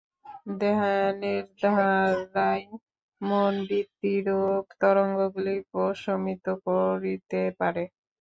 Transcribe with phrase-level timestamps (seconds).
[0.61, 2.63] ধ্যানের দ্বারাই
[3.21, 7.83] মন বৃত্তিরূপ তরঙ্গগুলি প্রশমিত করিতে পারে।